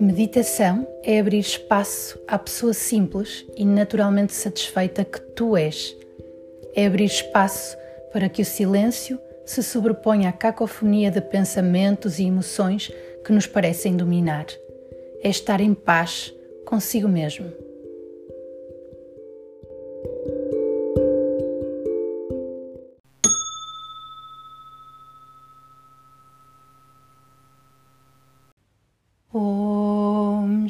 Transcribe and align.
Meditação 0.00 0.88
é 1.04 1.20
abrir 1.20 1.40
espaço 1.40 2.18
à 2.26 2.38
pessoa 2.38 2.72
simples 2.72 3.44
e 3.54 3.66
naturalmente 3.66 4.32
satisfeita 4.32 5.04
que 5.04 5.20
tu 5.20 5.54
és. 5.54 5.94
É 6.74 6.86
abrir 6.86 7.04
espaço 7.04 7.76
para 8.10 8.26
que 8.26 8.40
o 8.40 8.44
silêncio 8.46 9.20
se 9.44 9.62
sobreponha 9.62 10.30
à 10.30 10.32
cacofonia 10.32 11.10
de 11.10 11.20
pensamentos 11.20 12.18
e 12.18 12.24
emoções 12.24 12.90
que 13.22 13.30
nos 13.30 13.46
parecem 13.46 13.94
dominar. 13.94 14.46
É 15.22 15.28
estar 15.28 15.60
em 15.60 15.74
paz 15.74 16.32
consigo 16.64 17.06
mesmo. 17.06 17.52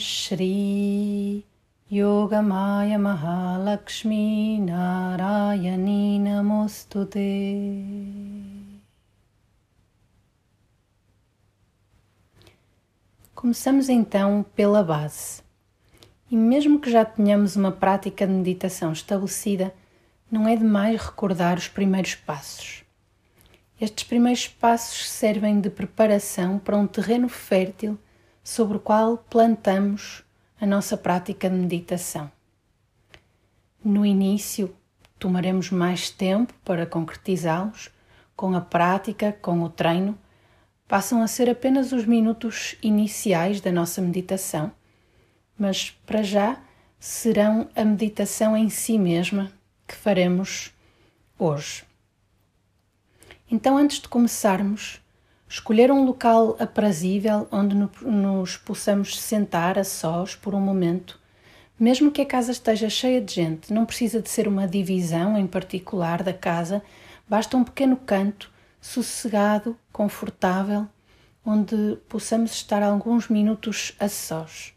Shri 0.00 1.44
Yogamaya 1.92 2.98
Mahalakshmi 2.98 4.58
Narayani 4.58 6.18
Namostute 6.18 7.10
Começamos 13.34 13.90
então 13.90 14.42
pela 14.56 14.82
base. 14.82 15.42
E 16.30 16.36
mesmo 16.36 16.80
que 16.80 16.90
já 16.90 17.04
tenhamos 17.04 17.54
uma 17.54 17.70
prática 17.70 18.26
de 18.26 18.32
meditação 18.32 18.92
estabelecida, 18.92 19.74
não 20.30 20.48
é 20.48 20.56
demais 20.56 20.98
recordar 20.98 21.58
os 21.58 21.68
primeiros 21.68 22.14
passos. 22.14 22.84
Estes 23.78 24.04
primeiros 24.04 24.48
passos 24.48 25.10
servem 25.10 25.60
de 25.60 25.68
preparação 25.68 26.58
para 26.58 26.76
um 26.78 26.86
terreno 26.86 27.28
fértil 27.28 27.98
sobre 28.42 28.76
o 28.76 28.80
qual 28.80 29.18
plantamos 29.18 30.24
a 30.60 30.66
nossa 30.66 30.96
prática 30.96 31.48
de 31.48 31.56
meditação. 31.56 32.30
No 33.82 34.04
início, 34.04 34.74
tomaremos 35.18 35.70
mais 35.70 36.10
tempo 36.10 36.52
para 36.64 36.86
concretizá-los, 36.86 37.90
com 38.36 38.54
a 38.54 38.60
prática, 38.60 39.32
com 39.32 39.62
o 39.62 39.68
treino 39.68 40.18
passam 40.90 41.22
a 41.22 41.28
ser 41.28 41.48
apenas 41.48 41.92
os 41.92 42.04
minutos 42.04 42.74
iniciais 42.82 43.60
da 43.60 43.70
nossa 43.70 44.02
meditação, 44.02 44.72
mas 45.56 45.92
para 46.04 46.20
já 46.20 46.60
serão 46.98 47.70
a 47.76 47.84
meditação 47.84 48.56
em 48.56 48.68
si 48.68 48.98
mesma 48.98 49.52
que 49.86 49.94
faremos 49.94 50.72
hoje. 51.38 51.84
Então, 53.48 53.78
antes 53.78 54.00
de 54.00 54.08
começarmos, 54.08 55.00
escolher 55.50 55.90
um 55.90 56.04
local 56.04 56.54
aprazível 56.60 57.48
onde 57.50 57.74
nos 57.74 58.56
possamos 58.56 59.18
sentar 59.20 59.76
a 59.76 59.82
sós 59.82 60.36
por 60.36 60.54
um 60.54 60.60
momento, 60.60 61.18
mesmo 61.78 62.12
que 62.12 62.22
a 62.22 62.26
casa 62.26 62.52
esteja 62.52 62.88
cheia 62.88 63.20
de 63.20 63.34
gente, 63.34 63.72
não 63.72 63.84
precisa 63.84 64.22
de 64.22 64.30
ser 64.30 64.46
uma 64.46 64.68
divisão 64.68 65.36
em 65.36 65.48
particular 65.48 66.22
da 66.22 66.32
casa, 66.32 66.80
basta 67.28 67.56
um 67.56 67.64
pequeno 67.64 67.96
canto 67.96 68.48
sossegado, 68.80 69.76
confortável, 69.92 70.86
onde 71.44 71.98
possamos 72.08 72.52
estar 72.52 72.80
alguns 72.82 73.28
minutos 73.28 73.94
a 73.98 74.08
sós. 74.08 74.72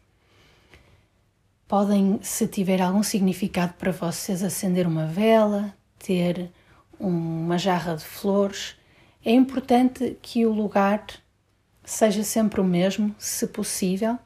Podem, 1.68 2.18
se 2.20 2.48
tiver 2.48 2.82
algum 2.82 3.02
significado 3.02 3.74
para 3.74 3.92
vocês, 3.92 4.42
acender 4.42 4.88
uma 4.88 5.06
vela, 5.06 5.72
ter 5.98 6.50
uma 6.98 7.58
jarra 7.58 7.96
de 7.96 8.04
flores. 8.04 8.76
É 9.24 9.32
importante 9.32 10.18
que 10.20 10.44
o 10.44 10.52
lugar 10.52 11.06
seja 11.82 12.22
sempre 12.22 12.60
o 12.60 12.64
mesmo, 12.64 13.14
se 13.18 13.46
possível, 13.46 14.18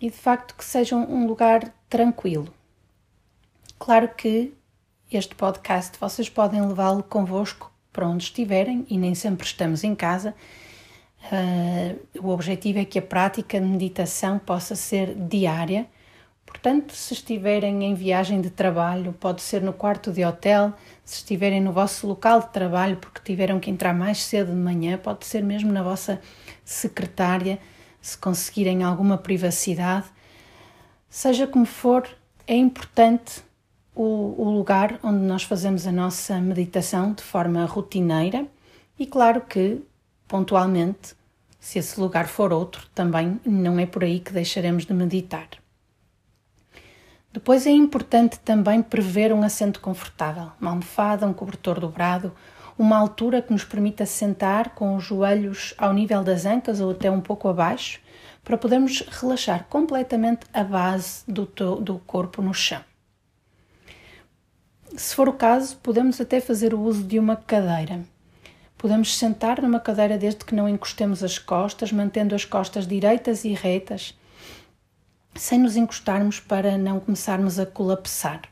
e 0.00 0.10
de 0.10 0.16
facto 0.16 0.54
que 0.54 0.64
seja 0.64 0.96
um 0.96 1.26
lugar 1.26 1.72
tranquilo. 1.88 2.52
Claro 3.78 4.08
que 4.08 4.52
este 5.10 5.34
podcast 5.34 5.98
vocês 6.00 6.28
podem 6.28 6.66
levá-lo 6.66 7.02
convosco 7.02 7.72
para 7.92 8.08
onde 8.08 8.24
estiverem 8.24 8.84
e 8.90 8.98
nem 8.98 9.14
sempre 9.14 9.46
estamos 9.46 9.84
em 9.84 9.94
casa. 9.94 10.34
Uh, 11.32 12.26
o 12.26 12.30
objetivo 12.30 12.78
é 12.78 12.84
que 12.84 12.98
a 12.98 13.02
prática 13.02 13.60
de 13.60 13.66
meditação 13.66 14.38
possa 14.38 14.74
ser 14.74 15.14
diária. 15.14 15.86
Portanto, 16.46 16.92
se 16.94 17.12
estiverem 17.12 17.84
em 17.84 17.94
viagem 17.94 18.40
de 18.40 18.48
trabalho, 18.48 19.12
pode 19.12 19.42
ser 19.42 19.60
no 19.60 19.72
quarto 19.72 20.12
de 20.12 20.24
hotel, 20.24 20.72
se 21.04 21.16
estiverem 21.16 21.60
no 21.60 21.72
vosso 21.72 22.06
local 22.06 22.40
de 22.40 22.48
trabalho 22.48 22.96
porque 22.96 23.20
tiveram 23.22 23.58
que 23.58 23.68
entrar 23.68 23.92
mais 23.92 24.22
cedo 24.22 24.52
de 24.52 24.56
manhã, 24.56 24.96
pode 24.96 25.26
ser 25.26 25.42
mesmo 25.42 25.72
na 25.72 25.82
vossa 25.82 26.20
secretária, 26.64 27.58
se 28.00 28.16
conseguirem 28.16 28.84
alguma 28.84 29.18
privacidade. 29.18 30.06
Seja 31.10 31.46
como 31.46 31.66
for, 31.66 32.08
é 32.46 32.54
importante 32.54 33.42
o, 33.94 34.34
o 34.38 34.50
lugar 34.50 35.00
onde 35.02 35.24
nós 35.24 35.42
fazemos 35.42 35.86
a 35.86 35.92
nossa 35.92 36.40
meditação 36.40 37.12
de 37.12 37.22
forma 37.22 37.64
rotineira 37.64 38.46
e, 38.98 39.06
claro 39.06 39.40
que, 39.40 39.82
pontualmente, 40.28 41.14
se 41.58 41.78
esse 41.78 41.98
lugar 41.98 42.28
for 42.28 42.52
outro, 42.52 42.86
também 42.94 43.40
não 43.44 43.78
é 43.78 43.86
por 43.86 44.04
aí 44.04 44.20
que 44.20 44.32
deixaremos 44.32 44.86
de 44.86 44.94
meditar. 44.94 45.48
Depois 47.36 47.66
é 47.66 47.70
importante 47.70 48.38
também 48.38 48.80
prever 48.80 49.30
um 49.30 49.42
assento 49.42 49.78
confortável, 49.78 50.52
uma 50.58 50.70
almofada, 50.70 51.26
um 51.26 51.34
cobertor 51.34 51.78
dobrado, 51.78 52.34
uma 52.78 52.96
altura 52.96 53.42
que 53.42 53.52
nos 53.52 53.62
permita 53.62 54.06
sentar 54.06 54.70
com 54.70 54.96
os 54.96 55.04
joelhos 55.04 55.74
ao 55.76 55.92
nível 55.92 56.24
das 56.24 56.46
ancas 56.46 56.80
ou 56.80 56.92
até 56.92 57.10
um 57.10 57.20
pouco 57.20 57.46
abaixo, 57.46 58.00
para 58.42 58.56
podermos 58.56 59.00
relaxar 59.00 59.66
completamente 59.68 60.46
a 60.50 60.64
base 60.64 61.24
do, 61.28 61.44
do 61.78 61.98
corpo 62.06 62.40
no 62.40 62.54
chão. 62.54 62.80
Se 64.96 65.14
for 65.14 65.28
o 65.28 65.34
caso, 65.34 65.76
podemos 65.82 66.18
até 66.18 66.40
fazer 66.40 66.72
o 66.72 66.80
uso 66.80 67.04
de 67.04 67.18
uma 67.18 67.36
cadeira. 67.36 68.00
Podemos 68.78 69.14
sentar 69.14 69.60
numa 69.60 69.78
cadeira 69.78 70.16
desde 70.16 70.42
que 70.42 70.54
não 70.54 70.66
encostemos 70.66 71.22
as 71.22 71.38
costas, 71.38 71.92
mantendo 71.92 72.34
as 72.34 72.46
costas 72.46 72.86
direitas 72.86 73.44
e 73.44 73.52
retas, 73.52 74.16
sem 75.36 75.58
nos 75.58 75.76
encostarmos 75.76 76.40
para 76.40 76.76
não 76.76 77.00
começarmos 77.00 77.58
a 77.58 77.66
colapsar. 77.66 78.42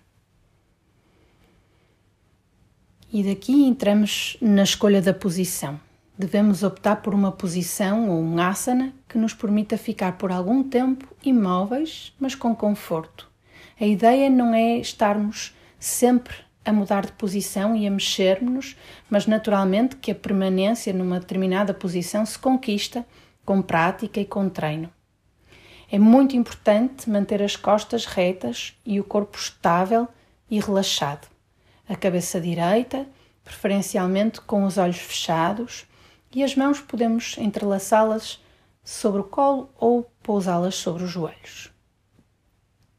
E 3.13 3.23
daqui 3.23 3.65
entramos 3.65 4.37
na 4.41 4.63
escolha 4.63 5.01
da 5.01 5.15
posição. 5.15 5.79
Devemos 6.19 6.63
optar 6.63 6.97
por 6.97 7.15
uma 7.15 7.33
posição 7.33 8.09
ou 8.09 8.21
um 8.21 8.39
asana 8.41 8.93
que 9.09 9.19
nos 9.19 9.35
permita 9.35 9.77
ficar 9.77 10.19
por 10.19 10.31
algum 10.31 10.63
tempo 10.63 11.07
imóveis, 11.25 12.13
mas 12.19 12.35
com 12.35 12.55
conforto. 12.55 13.31
A 13.81 13.85
ideia 13.85 14.31
não 14.31 14.55
é 14.55 14.79
estarmos 14.79 15.55
sempre 15.79 16.35
a 16.65 16.73
mudar 16.73 17.07
de 17.07 17.13
posição 17.13 17.77
e 17.77 17.87
a 17.87 17.91
mexermos-nos, 17.91 18.77
mas 19.11 19.27
naturalmente 19.27 19.97
que 19.97 20.11
a 20.11 20.15
permanência 20.15 20.93
numa 20.93 21.21
determinada 21.21 21.75
posição 21.75 22.25
se 22.25 22.39
conquista 22.39 23.05
com 23.45 23.61
prática 23.61 24.21
e 24.21 24.25
com 24.25 24.49
treino. 24.49 24.91
É 25.95 25.99
muito 26.01 26.35
importante 26.35 27.09
manter 27.09 27.41
as 27.41 27.55
costas 27.55 28.05
retas 28.05 28.77
e 28.85 28.99
o 28.99 29.05
corpo 29.05 29.39
estável 29.39 30.09
e 30.51 30.59
relaxado. 30.59 31.29
A 31.89 31.95
cabeça 31.95 32.41
direita, 32.41 33.07
preferencialmente 33.45 34.41
com 34.41 34.65
os 34.65 34.77
olhos 34.77 34.99
fechados, 34.99 35.87
e 36.33 36.43
as 36.43 36.57
mãos 36.57 36.81
podemos 36.81 37.39
entrelaçá-las 37.39 38.43
sobre 38.83 39.21
o 39.21 39.25
colo 39.25 39.71
ou 39.77 40.11
pousá-las 40.21 40.75
sobre 40.75 41.05
os 41.05 41.11
joelhos. 41.11 41.71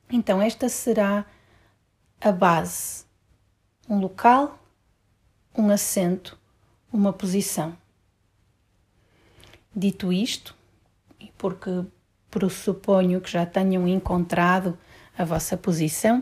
Então, 0.10 0.42
esta 0.42 0.70
será 0.70 1.26
a 2.22 2.32
base, 2.32 3.04
um 3.90 4.00
local, 4.00 4.58
um 5.54 5.70
assento, 5.70 6.40
uma 6.94 7.12
posição. 7.12 7.78
Dito 9.76 10.14
isto, 10.14 10.56
e 11.20 11.30
porque 11.38 11.84
pressuponho 12.36 13.22
que 13.22 13.32
já 13.32 13.46
tenham 13.46 13.88
encontrado 13.88 14.78
a 15.18 15.24
vossa 15.24 15.56
posição, 15.56 16.22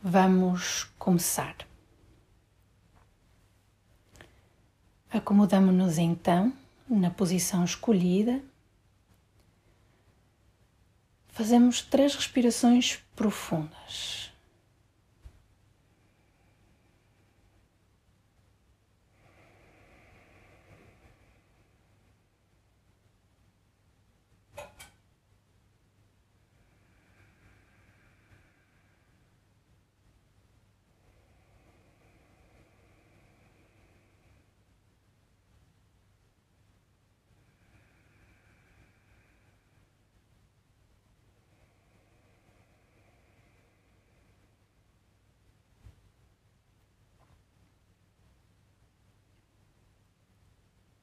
vamos 0.00 0.84
começar. 0.96 1.56
Acomodamos-nos 5.10 5.98
então 5.98 6.52
na 6.88 7.10
posição 7.10 7.64
escolhida. 7.64 8.40
Fazemos 11.26 11.82
três 11.82 12.14
respirações 12.14 13.00
profundas. 13.16 14.19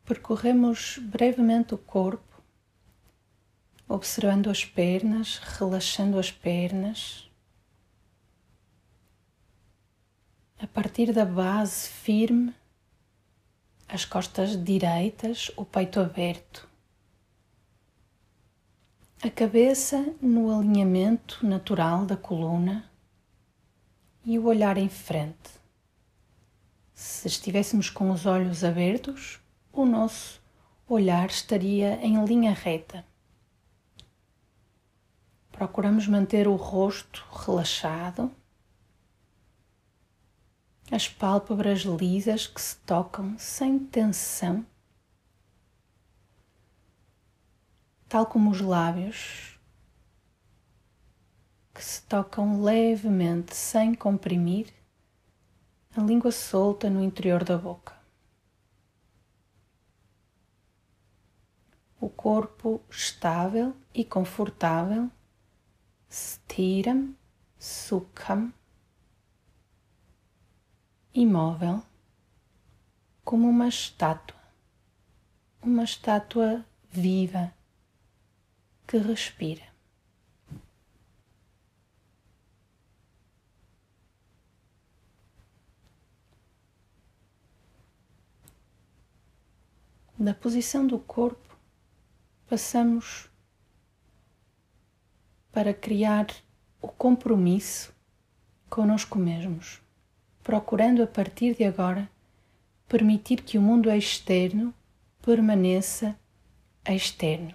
Percorremos 0.08 1.00
brevemente 1.00 1.76
o 1.76 1.78
corpo, 1.78 2.42
observando 3.90 4.50
as 4.50 4.64
pernas, 4.64 5.38
relaxando 5.38 6.18
as 6.18 6.32
pernas. 6.32 7.30
A 10.58 10.66
partir 10.66 11.12
da 11.12 11.26
base 11.26 11.90
firme, 11.90 12.56
as 13.86 14.06
costas 14.06 14.56
direitas, 14.56 15.52
o 15.58 15.66
peito 15.66 16.00
aberto. 16.00 16.70
A 19.22 19.30
cabeça 19.30 20.16
no 20.22 20.58
alinhamento 20.58 21.46
natural 21.46 22.06
da 22.06 22.16
coluna 22.16 22.90
e 24.24 24.40
o 24.40 24.46
olhar 24.46 24.78
em 24.78 24.88
frente. 24.88 25.52
Se 26.94 27.28
estivéssemos 27.28 27.90
com 27.90 28.10
os 28.10 28.26
olhos 28.26 28.64
abertos, 28.64 29.42
o 29.82 29.86
nosso 29.86 30.42
olhar 30.88 31.28
estaria 31.28 31.96
em 32.06 32.24
linha 32.26 32.54
reta. 32.54 33.06
Procuramos 35.52 36.08
manter 36.08 36.48
o 36.48 36.56
rosto 36.56 37.26
relaxado, 37.32 38.32
as 40.92 41.08
pálpebras 41.08 41.82
lisas 41.82 42.48
que 42.48 42.62
se 42.62 42.78
tocam 42.78 43.38
sem 43.38 43.80
tensão 43.80 44.66
tal 48.08 48.26
como 48.26 48.52
os 48.52 48.62
lábios 48.62 49.60
que 51.74 51.84
se 51.84 52.02
tocam 52.04 52.64
levemente 52.64 53.56
sem 53.56 53.94
comprimir, 53.94 54.74
a 55.96 56.02
língua 56.02 56.32
solta 56.32 56.90
no 56.90 57.04
interior 57.04 57.44
da 57.44 57.58
boca. 57.58 57.97
O 62.00 62.10
corpo 62.10 62.82
estável 62.90 63.76
e 63.94 64.06
confortável, 64.06 65.10
stiram, 66.10 67.16
sukham, 67.58 68.54
imóvel, 71.14 71.82
como 73.26 73.50
uma 73.50 73.68
estátua, 73.68 74.40
uma 75.62 75.84
estátua 75.84 76.64
viva 76.90 77.52
que 78.86 78.98
respira. 78.98 79.66
Da 90.20 90.34
posição 90.34 90.88
do 90.88 90.98
corpo, 91.00 91.47
passamos 92.48 93.30
para 95.52 95.74
criar 95.74 96.28
o 96.82 96.88
compromisso 96.88 97.94
conosco 98.70 99.18
mesmos, 99.18 99.82
procurando 100.44 101.04
a 101.04 101.08
partir 101.08 101.56
de 101.56 101.66
agora 101.66 102.10
permitir 102.88 103.42
que 103.42 103.58
o 103.58 103.62
mundo 103.62 103.92
externo 103.92 104.74
permaneça 105.22 106.18
externo. 106.86 107.54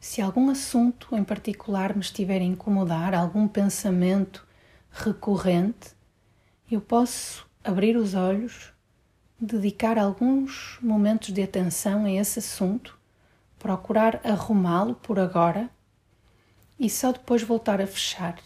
Se 0.00 0.20
algum 0.20 0.50
assunto 0.50 1.16
em 1.16 1.22
particular 1.22 1.94
me 1.94 2.00
estiver 2.00 2.40
a 2.40 2.44
incomodar, 2.44 3.14
algum 3.14 3.46
pensamento 3.46 4.44
recorrente, 4.90 5.92
eu 6.70 6.80
posso 6.80 7.48
abrir 7.62 7.96
os 7.96 8.14
olhos, 8.14 8.72
dedicar 9.40 9.98
alguns 9.98 10.78
momentos 10.82 11.32
de 11.32 11.42
atenção 11.42 12.04
a 12.06 12.10
esse 12.10 12.40
assunto, 12.40 12.98
procurar 13.64 14.20
arrumá-lo 14.22 14.94
por 14.96 15.18
agora 15.18 15.70
e 16.78 16.90
só 16.90 17.12
depois 17.12 17.42
voltar 17.42 17.80
a 17.80 17.86
fechar. 17.86 18.38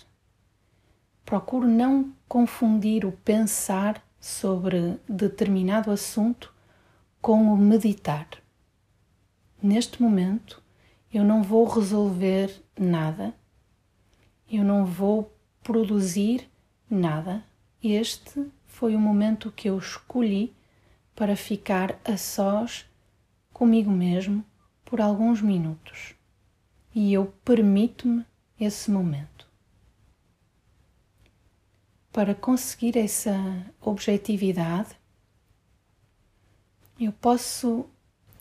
Procuro 1.24 1.66
não 1.66 2.12
confundir 2.28 3.04
o 3.04 3.10
pensar 3.10 4.00
sobre 4.20 4.96
determinado 5.08 5.90
assunto 5.90 6.54
com 7.20 7.52
o 7.52 7.56
meditar. 7.56 8.28
Neste 9.60 10.00
momento, 10.00 10.62
eu 11.12 11.24
não 11.24 11.42
vou 11.42 11.66
resolver 11.66 12.62
nada, 12.78 13.34
eu 14.48 14.62
não 14.62 14.84
vou 14.84 15.36
produzir 15.64 16.48
nada. 16.88 17.42
Este 17.82 18.46
foi 18.66 18.94
o 18.94 19.00
momento 19.00 19.50
que 19.50 19.68
eu 19.68 19.76
escolhi 19.78 20.54
para 21.16 21.34
ficar 21.34 21.98
a 22.04 22.16
sós 22.16 22.86
comigo 23.52 23.90
mesmo 23.90 24.44
por 24.88 25.02
alguns 25.02 25.42
minutos. 25.42 26.14
E 26.94 27.12
eu 27.12 27.26
permito-me 27.44 28.24
esse 28.58 28.90
momento. 28.90 29.46
Para 32.10 32.34
conseguir 32.34 32.96
essa 32.96 33.36
objetividade, 33.82 34.98
eu 36.98 37.12
posso 37.12 37.84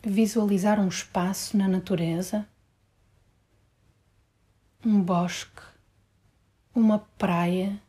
visualizar 0.01 0.79
um 0.79 0.87
espaço 0.87 1.57
na 1.57 1.67
natureza 1.67 2.47
um 4.85 5.01
bosque, 5.01 5.61
uma 6.73 6.99
praia, 7.17 7.81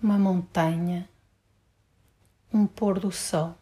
uma 0.00 0.16
montanha, 0.16 1.08
um 2.52 2.68
pôr 2.68 3.00
do 3.00 3.10
sol. 3.10 3.58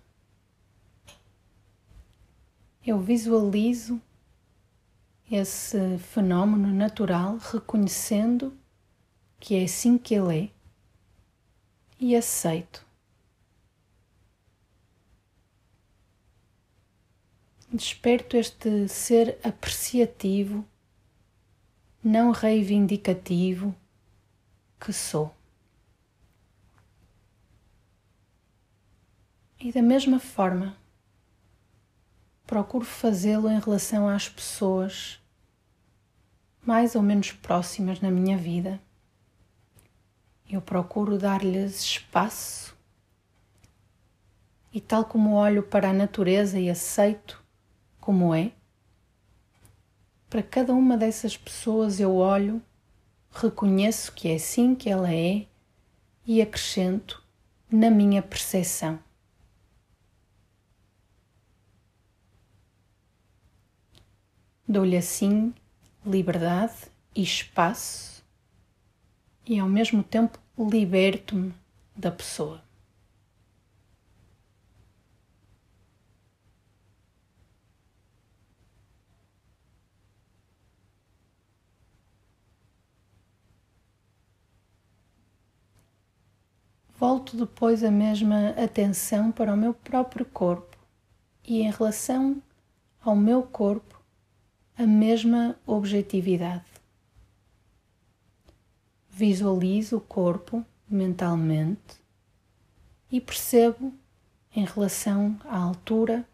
Eu 2.85 2.99
visualizo 3.01 4.03
esse 5.31 5.99
fenómeno 5.99 6.73
natural 6.75 7.37
reconhecendo 7.37 8.53
que 9.39 9.55
é 9.55 9.63
assim 9.65 9.97
que 9.97 10.15
ele 10.15 10.47
é 10.47 10.51
e 11.99 12.17
aceito. 12.17 12.85
Desperto 17.73 18.37
este 18.37 18.89
ser 18.89 19.39
apreciativo 19.45 20.67
não 22.03 22.33
reivindicativo 22.33 23.75
que 24.81 24.93
sou. 24.93 25.33
E 29.61 29.71
da 29.71 29.81
mesma 29.81 30.19
forma, 30.19 30.77
procuro 32.53 32.85
fazê-lo 32.85 33.49
em 33.49 33.59
relação 33.59 34.07
às 34.07 34.29
pessoas 34.29 35.19
mais 36.63 36.95
ou 36.95 37.01
menos 37.01 37.33
próximas 37.33 37.99
na 38.03 38.11
minha 38.11 38.37
vida. 38.37 38.79
Eu 40.51 40.61
procuro 40.61 41.17
dar-lhes 41.17 41.81
espaço 41.81 42.77
e, 44.71 44.83
tal 44.83 45.07
como 45.07 45.33
olho 45.33 45.63
para 45.63 45.89
a 45.89 45.93
natureza 45.95 46.61
e 46.61 46.69
aceito 46.69 47.43
como 47.99 48.35
é, 48.35 48.53
para 50.29 50.43
cada 50.43 50.75
uma 50.75 50.95
dessas 50.95 51.35
pessoas 51.35 51.99
eu 52.01 52.15
olho, 52.17 52.61
reconheço 53.31 54.13
que 54.13 54.29
é 54.29 54.35
assim 54.35 54.75
que 54.75 54.91
ela 54.91 55.11
é 55.11 55.47
e 56.27 56.43
acrescento 56.43 57.23
na 57.71 57.91
minha 57.91 58.21
percepção. 58.21 59.01
Dou-lhe 64.73 64.97
assim 64.97 65.53
liberdade 66.03 66.73
e 67.15 67.23
espaço 67.23 68.25
e 69.45 69.59
ao 69.59 69.69
mesmo 69.69 70.03
tempo 70.03 70.39
liberto-me 70.59 71.53
da 71.95 72.11
pessoa. 72.11 72.65
volto 86.99 87.37
depois 87.37 87.85
a 87.85 87.91
mesma 87.91 88.51
atenção 88.51 89.33
para 89.33 89.53
o 89.53 89.57
meu 89.57 89.75
próprio 89.75 90.25
corpo 90.25 90.79
e, 91.45 91.61
em 91.61 91.71
relação 91.71 92.41
ao 93.05 93.17
meu 93.17 93.43
corpo, 93.43 94.02
a 94.77 94.87
mesma 94.87 95.59
objetividade. 95.67 96.65
Visualizo 99.11 99.99
o 99.99 100.01
corpo 100.01 100.65
mentalmente 100.89 102.01
e 103.11 103.21
percebo, 103.21 103.93
em 104.55 104.65
relação 104.65 105.39
à 105.45 105.57
altura, 105.57 106.29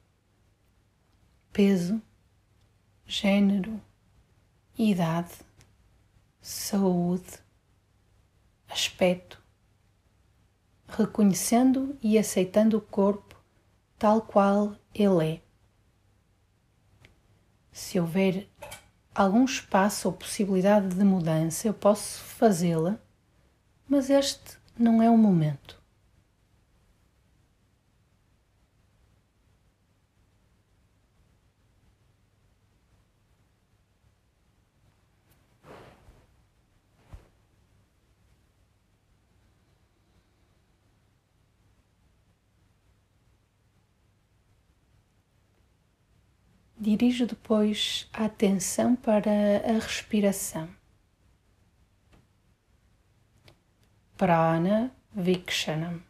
peso, 1.52 2.00
género, 3.07 3.80
idade, 4.76 5.35
saúde, 6.40 7.38
aspecto 8.68 9.38
reconhecendo 10.88 11.97
e 12.02 12.18
aceitando 12.18 12.78
o 12.78 12.80
corpo 12.80 13.37
tal 13.99 14.23
qual 14.23 14.75
ele 14.95 15.35
é. 15.35 15.48
Se 17.79 18.01
houver 18.01 18.49
algum 19.15 19.45
espaço 19.45 20.09
ou 20.09 20.13
possibilidade 20.13 20.97
de 20.97 21.05
mudança, 21.05 21.69
eu 21.69 21.73
posso 21.73 22.19
fazê-la, 22.25 22.99
mas 23.89 24.11
este 24.11 24.59
não 24.77 25.01
é 25.01 25.09
o 25.09 25.17
momento. 25.17 25.78
Dirijo 46.81 47.27
depois 47.27 48.09
a 48.13 48.27
atenção 48.27 48.95
para 48.95 49.33
a 49.67 49.73
respiração. 49.81 50.69
Prana 54.17 54.93
Vikshanam. 55.13 56.01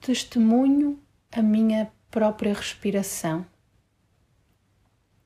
Testemunho 0.00 1.00
a 1.30 1.40
minha 1.40 1.92
própria 2.10 2.52
respiração. 2.52 3.46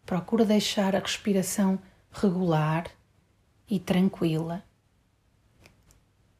Procuro 0.04 0.44
deixar 0.44 0.94
a 0.94 0.98
respiração 0.98 1.78
regular 2.12 2.90
e 3.66 3.80
tranquila. 3.80 4.62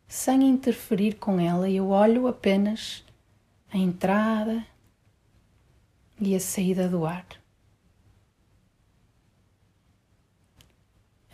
Sem 0.07 0.43
interferir 0.51 1.15
com 1.15 1.41
ela, 1.41 1.69
eu 1.71 1.89
olho 1.89 2.27
apenas 2.27 3.03
a 3.73 3.79
entrada 3.79 4.74
e 6.21 6.35
a 6.35 6.41
saída 6.41 6.89
do 6.89 7.05
ar. 7.05 7.27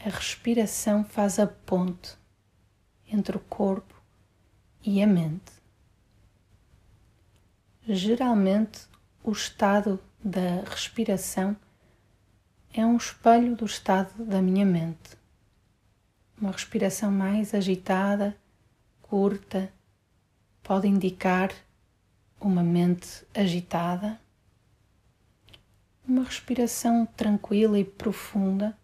A 0.05 0.09
respiração 0.09 1.05
faz 1.05 1.39
a 1.39 1.47
ponte 1.47 2.17
entre 3.07 3.37
o 3.37 3.41
corpo 3.41 3.95
e 4.83 5.03
a 5.03 5.07
mente. 5.07 5.53
Geralmente, 7.87 8.89
o 9.23 9.33
estado 9.33 10.01
da 10.25 10.63
respiração 10.67 11.57
é 12.73 12.87
um 12.87 12.97
espelho 12.97 13.55
do 13.55 13.67
estado 13.67 14.25
da 14.25 14.41
minha 14.41 14.65
mente. 14.65 15.19
Uma 16.41 16.53
respiração 16.53 17.11
mais 17.11 17.53
agitada, 17.53 18.35
curta, 19.03 19.71
pode 20.63 20.89
indicar 20.89 21.53
uma 22.41 22.63
mente 22.63 23.27
agitada 23.35 24.19
uma 26.11 26.25
respiração 26.25 27.07
tranquila 27.07 27.79
e 27.79 27.85
profunda 27.85 28.77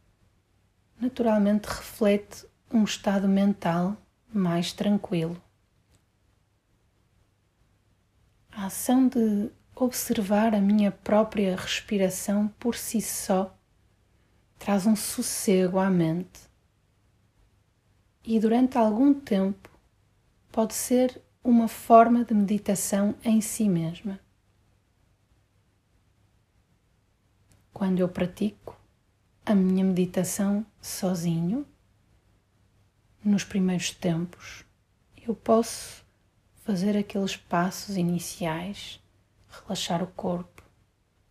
naturalmente 0.99 1.67
reflete 1.67 2.47
um 2.73 2.85
estado 2.85 3.27
mental 3.27 3.97
mais 4.33 4.73
tranquilo. 4.73 5.43
A 8.53 8.67
ação 8.67 9.09
de 9.09 9.51
observar 9.75 10.55
a 10.55 10.61
minha 10.61 10.93
própria 10.93 11.57
respiração 11.57 12.47
por 12.61 12.77
si 12.77 13.03
só 13.03 13.59
traz 14.57 14.87
um 14.87 14.95
sossego 14.95 15.81
à 15.81 15.91
mente 15.91 16.41
e 18.25 18.39
durante 18.39 18.79
algum 18.79 19.13
tempo 19.13 19.69
pode 20.53 20.75
ser 20.75 21.21
uma 21.43 21.67
forma 21.67 22.25
de 22.25 22.35
meditação 22.35 23.17
em 23.25 23.41
si 23.41 23.69
mesma. 23.69 24.26
Quando 27.77 28.01
eu 28.01 28.09
pratico 28.09 28.75
a 29.45 29.55
minha 29.55 29.85
meditação 29.85 30.65
sozinho, 30.81 31.67
nos 33.23 33.45
primeiros 33.45 33.91
tempos, 33.91 34.65
eu 35.29 35.35
posso 35.35 36.03
fazer 36.65 36.97
aqueles 36.97 37.37
passos 37.37 37.99
iniciais, 37.99 38.99
relaxar 39.51 40.03
o 40.03 40.07
corpo, 40.07 40.63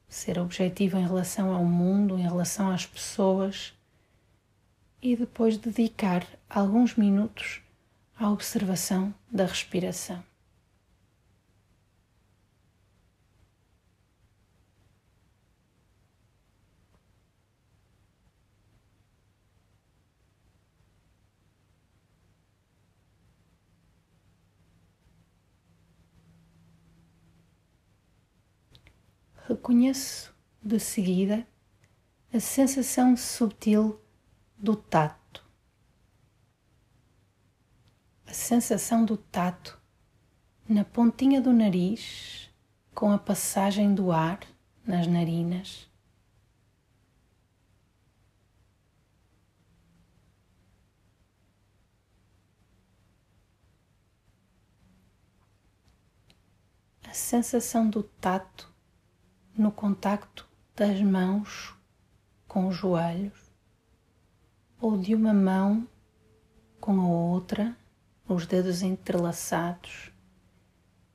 ser 0.07 0.37
objetivo 0.37 0.99
em 0.99 1.03
relação 1.03 1.51
ao 1.51 1.65
mundo, 1.65 2.15
em 2.15 2.21
relação 2.21 2.69
às 2.69 2.85
pessoas 2.85 3.73
e 5.01 5.15
depois 5.15 5.57
dedicar 5.57 6.27
alguns 6.47 6.93
minutos 6.95 7.59
à 8.15 8.29
observação 8.29 9.11
da 9.31 9.47
respiração. 9.47 10.23
Reconheço 29.47 30.35
de 30.61 30.79
seguida 30.79 31.47
a 32.33 32.39
sensação 32.39 33.15
subtil 33.15 34.01
do 34.57 34.75
tato. 34.75 35.45
A 38.25 38.33
sensação 38.33 39.05
do 39.05 39.15
tato 39.15 39.79
na 40.67 40.83
pontinha 40.83 41.39
do 41.39 41.53
nariz 41.53 42.49
com 42.93 43.11
a 43.11 43.19
passagem 43.19 43.93
do 43.93 44.11
ar 44.11 44.39
nas 44.83 45.05
narinas. 45.05 45.87
A 57.07 57.13
sensação 57.13 57.87
do 57.87 58.01
tato 58.01 58.74
no 59.57 59.71
contacto 59.71 60.47
das 60.75 61.01
mãos 61.01 61.73
com 62.45 62.67
os 62.67 62.75
joelhos 62.75 63.53
ou 64.81 64.97
de 64.97 65.15
uma 65.15 65.33
mão 65.33 65.87
com 66.79 66.99
a 66.99 67.07
outra, 67.07 67.75
os 68.27 68.45
dedos 68.45 68.81
entrelaçados 68.81 70.11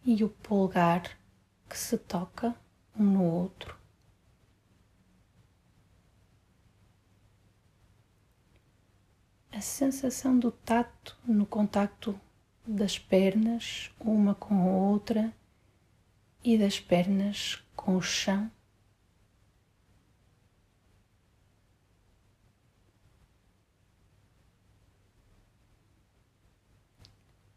e 0.05 0.25
o 0.25 0.29
polegar 0.29 1.19
que 1.69 1.77
se 1.77 1.99
toca 1.99 2.55
um 2.99 3.05
no 3.05 3.25
outro. 3.25 3.79
A 9.53 9.61
sensação 9.61 10.39
do 10.39 10.51
tato 10.51 11.19
no 11.27 11.45
contacto 11.45 12.19
das 12.67 12.99
pernas 12.99 13.91
uma 14.01 14.35
com 14.35 14.55
a 14.63 14.73
outra 14.73 15.35
e 16.43 16.57
das 16.59 16.81
pernas 16.81 17.63
com 17.77 17.97
o 17.97 18.03
chão. 18.03 18.51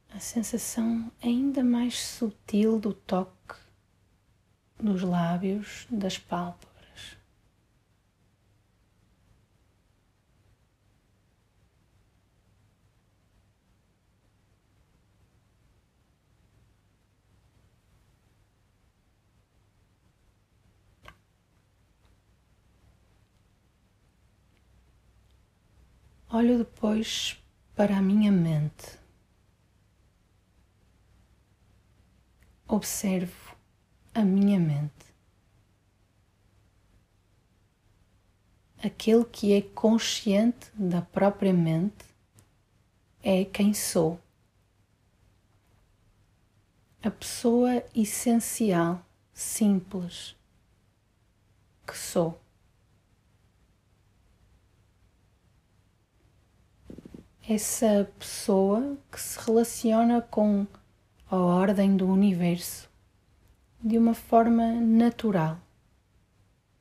A 0.10 0.20
sensação 0.20 1.12
ainda 1.22 1.64
mais 1.64 2.00
sutil 2.00 2.80
do 2.80 2.94
toque 2.94 3.56
dos 4.80 5.02
lábios, 5.02 5.88
das 5.90 6.18
pálpebras. 6.18 6.73
Olho 26.36 26.58
depois 26.58 27.40
para 27.76 27.96
a 27.96 28.02
minha 28.02 28.32
mente. 28.32 28.98
Observo 32.68 33.56
a 34.16 34.24
minha 34.24 34.60
mente. 34.60 35.14
Aquele 38.84 39.24
que 39.26 39.54
é 39.54 39.62
consciente 39.62 40.72
da 40.74 41.04
própria 41.04 41.54
mente 41.54 42.04
é 43.22 43.46
quem 43.46 43.72
sou. 43.72 44.20
A 47.04 47.12
pessoa 47.12 47.86
essencial, 47.94 49.06
simples 49.36 50.36
que 51.86 51.96
sou. 51.96 52.43
Essa 57.48 58.10
pessoa 58.18 58.98
que 59.12 59.20
se 59.20 59.38
relaciona 59.46 60.22
com 60.22 60.66
a 61.30 61.36
ordem 61.36 61.98
do 61.98 62.08
universo 62.08 62.90
de 63.82 63.98
uma 63.98 64.14
forma 64.14 64.72
natural, 64.76 65.60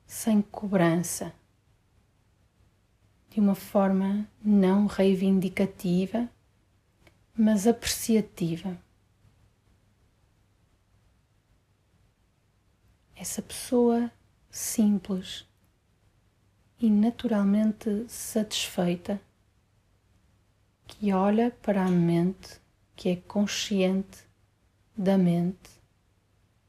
sem 0.06 0.40
cobrança, 0.40 1.34
de 3.28 3.40
uma 3.40 3.56
forma 3.56 4.28
não 4.40 4.86
reivindicativa, 4.86 6.28
mas 7.36 7.66
apreciativa. 7.66 8.78
Essa 13.16 13.42
pessoa 13.42 14.12
simples 14.48 15.44
e 16.78 16.88
naturalmente 16.88 18.04
satisfeita 18.06 19.20
que 20.92 21.12
olha 21.12 21.50
para 21.62 21.84
a 21.84 21.90
mente, 21.90 22.60
que 22.94 23.08
é 23.08 23.16
consciente 23.16 24.24
da 24.96 25.16
mente, 25.16 25.70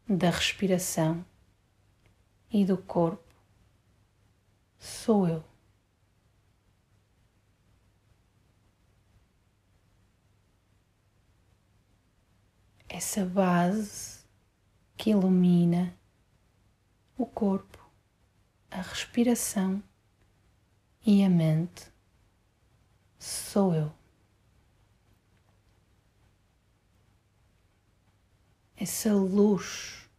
da 0.08 0.30
respiração 0.30 1.26
e 2.50 2.64
do 2.64 2.78
corpo, 2.78 3.36
sou 4.80 5.28
eu. 5.28 5.44
Essa 12.88 13.26
base 13.26 14.24
que 14.96 15.10
ilumina 15.10 15.94
o 17.18 17.26
corpo, 17.26 17.78
a 18.72 18.82
respiração 18.82 19.84
e 21.06 21.24
a 21.24 21.30
mente, 21.30 21.92
sou 23.20 23.76
eu. 23.76 24.03
Essa 28.78 29.14
luz 29.14 30.10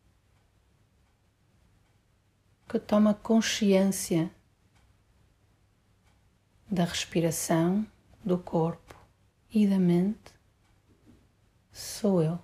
que 2.69 2.79
toma 2.79 3.15
consciência 3.15 4.31
da 6.71 6.85
respiração, 6.85 7.87
do 8.25 8.39
corpo 8.39 8.97
e 9.53 9.67
da 9.67 9.79
mente, 9.79 10.33
sou 11.73 12.23
eu. 12.23 12.39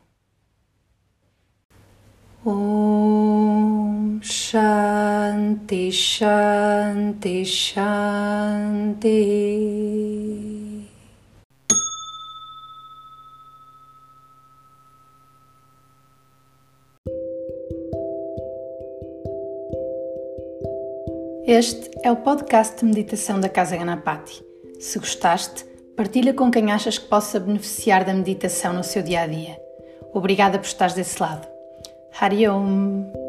Om 2.45 4.21
Shanti 4.23 5.91
Shanti 5.93 7.45
Shanti 7.45 9.01
Este 21.53 21.91
é 22.05 22.13
o 22.13 22.17
podcast 22.17 22.77
de 22.77 22.85
meditação 22.85 23.41
da 23.41 23.49
Casa 23.49 23.77
Ganapati. 23.77 24.41
Se 24.79 25.01
gostaste, 25.01 25.65
partilha 25.97 26.33
com 26.33 26.49
quem 26.49 26.71
achas 26.71 26.97
que 26.97 27.09
possa 27.09 27.41
beneficiar 27.41 28.05
da 28.05 28.15
meditação 28.15 28.73
no 28.73 28.85
seu 28.85 29.03
dia 29.03 29.23
a 29.23 29.27
dia. 29.27 29.61
Obrigada 30.15 30.61
por 30.61 30.67
estares 30.67 30.95
desse 30.95 31.21
lado. 31.21 31.49
Hari 32.21 32.47
Om. 32.47 33.20